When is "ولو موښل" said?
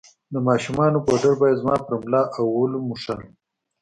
2.57-3.19